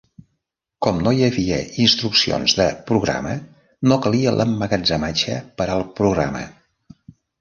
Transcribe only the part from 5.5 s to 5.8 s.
per